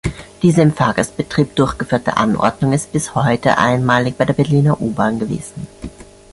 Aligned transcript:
Diese 0.41 0.63
im 0.63 0.73
Fahrgastbetrieb 0.73 1.55
durchgeführte 1.55 2.17
Anordnung 2.17 2.73
ist 2.73 2.91
bis 2.91 3.13
heute 3.13 3.59
einmalig 3.59 4.17
bei 4.17 4.25
der 4.25 4.33
Berliner 4.33 4.81
U-Bahn 4.81 5.19
gewesen. 5.19 5.67